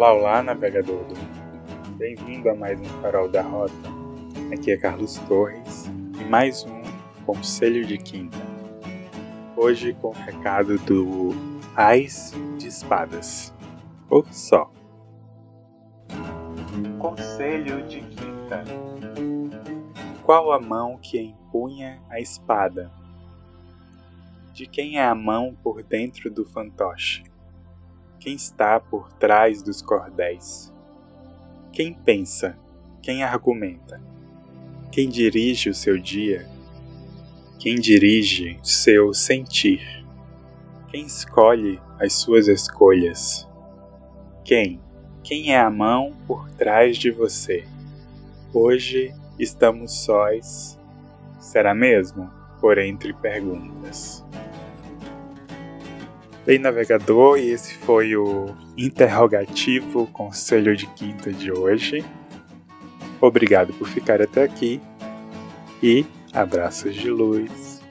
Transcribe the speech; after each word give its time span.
Olá, 0.00 0.14
olá, 0.14 0.42
navegador 0.42 1.04
do 1.04 1.14
mundo. 1.14 1.96
Bem-vindo 1.98 2.48
a 2.48 2.54
mais 2.54 2.80
um 2.80 2.84
Farol 3.02 3.28
da 3.28 3.42
Rota. 3.42 3.74
Aqui 4.50 4.70
é 4.70 4.76
Carlos 4.78 5.18
Torres 5.28 5.90
e 6.18 6.24
mais 6.24 6.64
um 6.64 6.80
Conselho 7.26 7.84
de 7.84 7.98
Quinta. 7.98 8.38
Hoje 9.54 9.92
com 9.92 10.08
o 10.08 10.12
recado 10.12 10.78
do 10.78 11.32
Ais 11.76 12.32
de 12.56 12.68
Espadas. 12.68 13.52
Ouve 14.08 14.34
só. 14.34 14.72
Conselho 16.98 17.86
de 17.86 18.00
Quinta. 18.00 18.64
Qual 20.22 20.50
a 20.50 20.58
mão 20.58 20.96
que 20.96 21.20
empunha 21.20 22.00
a 22.08 22.18
espada? 22.18 22.90
De 24.54 24.64
quem 24.66 24.96
é 24.96 25.04
a 25.04 25.14
mão 25.14 25.54
por 25.62 25.82
dentro 25.82 26.30
do 26.30 26.46
fantoche? 26.46 27.29
Quem 28.20 28.34
está 28.34 28.78
por 28.78 29.10
trás 29.14 29.62
dos 29.62 29.80
cordéis? 29.80 30.70
Quem 31.72 31.94
pensa? 31.94 32.54
Quem 33.00 33.22
argumenta? 33.22 33.98
Quem 34.92 35.08
dirige 35.08 35.70
o 35.70 35.74
seu 35.74 35.96
dia? 35.96 36.46
Quem 37.58 37.76
dirige 37.76 38.60
seu 38.62 39.14
sentir? 39.14 40.04
Quem 40.90 41.06
escolhe 41.06 41.80
as 41.98 42.12
suas 42.12 42.46
escolhas? 42.46 43.48
Quem? 44.44 44.78
Quem 45.22 45.54
é 45.54 45.58
a 45.58 45.70
mão 45.70 46.14
por 46.26 46.50
trás 46.50 46.98
de 46.98 47.10
você? 47.10 47.64
Hoje 48.52 49.14
estamos 49.38 50.04
sós. 50.04 50.78
Será 51.38 51.74
mesmo? 51.74 52.30
Por 52.60 52.76
entre 52.76 53.14
perguntas. 53.14 54.22
Bem, 56.46 56.58
navegador, 56.58 57.38
e 57.38 57.50
esse 57.50 57.74
foi 57.74 58.16
o 58.16 58.46
interrogativo 58.76 60.06
conselho 60.06 60.74
de 60.74 60.86
quinta 60.86 61.30
de 61.30 61.52
hoje. 61.52 62.02
Obrigado 63.20 63.74
por 63.74 63.86
ficar 63.86 64.22
até 64.22 64.44
aqui 64.44 64.80
e 65.82 66.06
abraços 66.32 66.94
de 66.94 67.10
luz. 67.10 67.82